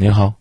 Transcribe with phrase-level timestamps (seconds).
[0.00, 0.32] 您好，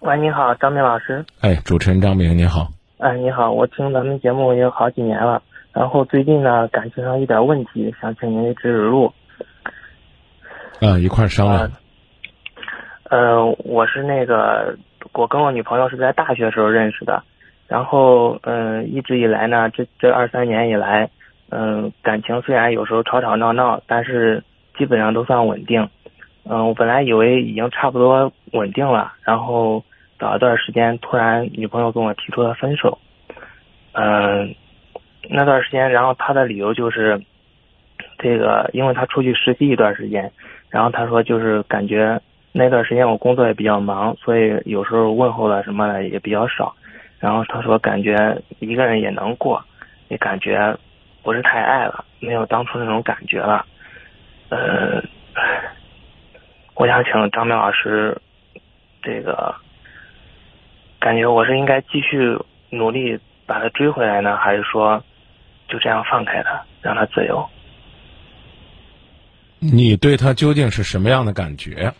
[0.00, 1.24] 喂，你好，张明老师。
[1.42, 2.66] 哎，主持人张明，您好。
[2.98, 5.40] 哎，你好，我听咱们节目也有好几年了，
[5.72, 9.12] 然后最近呢感情上有点问题，想请您指指路。
[10.80, 11.70] 啊，一块儿商量。
[13.04, 14.76] 呃，我是那个，
[15.12, 17.22] 我跟我女朋友是在大学时候认识的，
[17.68, 21.08] 然后嗯、呃一直以来呢，这这二三年以来，
[21.50, 24.42] 嗯、感情虽然有时候吵吵闹闹，但是
[24.76, 25.88] 基本上都算稳定。
[26.52, 29.84] 嗯、我本来以为已经差不多稳定了，然后
[30.18, 32.98] 找一段时间，突然女朋友跟我提出了分手。
[33.92, 34.56] 嗯、
[35.28, 37.22] 那段时间，然后她的理由就是，
[38.18, 40.32] 这个因为她出去实习一段时间，
[40.70, 46.74] 然后她说就是感觉那段时间我工作也比较忙，所以有时候问候了什么的也比较少。
[47.20, 49.64] 然后她说感觉一个人也能过，
[50.08, 50.76] 也感觉
[51.22, 53.64] 不是太爱了，没有当初那种感觉了。
[54.48, 54.79] 呃，
[56.80, 58.18] 我想请张明老师，
[59.02, 59.54] 这个
[60.98, 62.38] 感觉我是应该继续
[62.70, 65.04] 努力把他追回来呢，还是说
[65.68, 67.46] 就这样放开他，让他自由？
[69.58, 71.92] 你对他究竟是什么样的感觉？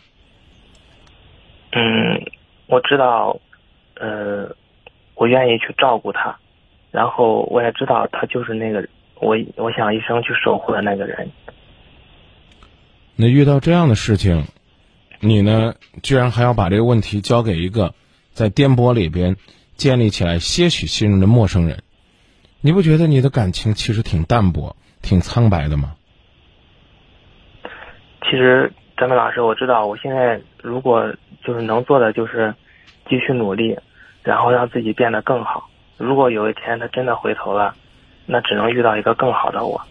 [1.72, 2.24] 嗯，
[2.66, 3.38] 我知道，
[3.96, 4.48] 呃，
[5.14, 6.34] 我愿意去照顾他，
[6.90, 11.30] 然后我也知道他就是那个我我想一生去守护的那个人。
[13.14, 14.42] 那遇到这样的事情，
[15.20, 17.94] 你呢，居然还要把这个问题交给一个
[18.32, 19.36] 在颠簸里边
[19.76, 21.82] 建立起来些许信任的陌生人，
[22.62, 25.94] 你不觉得你的感情其实挺淡薄、挺苍白的吗？
[28.22, 32.54] 其实，张明老师，我知道我现在如果就是能做的就是
[33.08, 33.76] 继续努力，
[34.22, 35.68] 然后让自己变得更好。
[35.98, 37.74] 如果有一天他真的回头了，
[38.24, 39.82] 那只能遇到一个更好的我。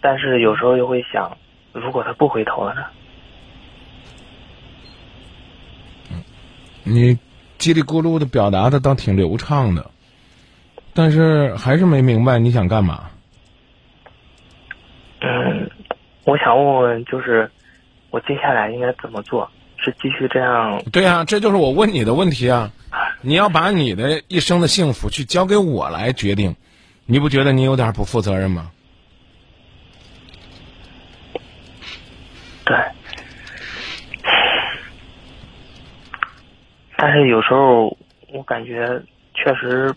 [0.00, 1.36] 但是有时候又会想，
[1.72, 2.82] 如果他不回头了呢？
[6.82, 7.16] 你
[7.58, 9.90] 叽里咕噜的表达的倒挺流畅的，
[10.94, 13.10] 但是还是没明白你想干嘛。
[15.20, 15.70] 嗯，
[16.24, 17.50] 我想问问，就是
[18.10, 19.48] 我接下来应该怎么做？
[19.76, 20.82] 是继续这样？
[20.90, 22.72] 对呀、这就是我问你的问题啊！
[23.22, 26.56] 你要把你的一生的幸福去交给我来决定，
[27.06, 28.70] 你不觉得你有点不负责任吗？
[32.70, 32.76] 对。
[36.96, 37.96] 但是有时候
[38.32, 38.86] 我感觉
[39.34, 39.92] 确实，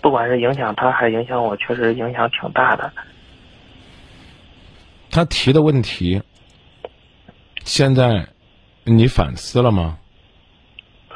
[0.00, 2.92] 不管是影响他还是影响我，确实影响挺大的。
[5.10, 6.22] 他提的问题，
[7.64, 8.28] 现在
[8.84, 9.98] 你反思了吗？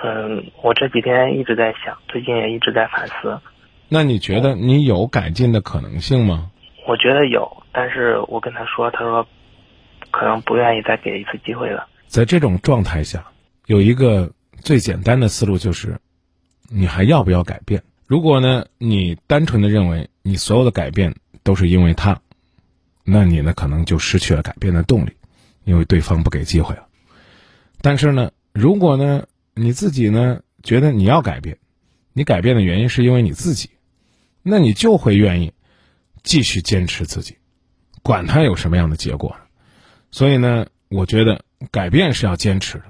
[0.03, 3.39] 嗯，我这几天一直在想，最近也一直在反思。
[3.89, 6.51] 那你觉得你有改进的可能性吗？
[6.89, 9.25] 我觉得有，但是我跟他说，他说
[10.13, 11.89] 可能不愿意再给一次机会了。
[12.07, 13.27] 在这种状态下，
[13.67, 14.31] 有一个
[14.61, 15.99] 最简单的思路就是，
[16.69, 17.83] 你还要不要改变？
[18.07, 22.21] 如果呢，你单纯的认为你所有的改变都是因为他，
[23.05, 25.13] 那你呢可能就失去了改变的动力，
[25.65, 26.87] 因为对方不给机会了。
[27.81, 31.59] 但是呢，如果呢你自己呢觉得你要改变，
[32.13, 33.71] 你改变的原因是因为你自己，
[34.43, 35.55] 那你就会愿意
[36.23, 37.39] 继续坚持自己，
[38.03, 39.35] 管他有什么样的结果。
[40.13, 42.85] 所以呢，我觉得改变是要坚持的。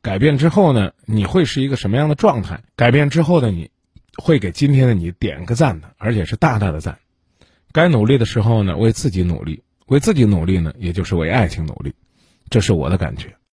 [0.00, 2.64] 改变之后呢，你会是一个什么样的状态？
[2.74, 3.70] 改变之后的你，
[4.16, 6.98] 会给今天的你点个赞的，而且是大大的赞。
[7.70, 11.94] 该努力的时候呢，为自己努力；为自己努力呢，也就是为爱情努力。
[12.50, 13.36] 这是我的感觉。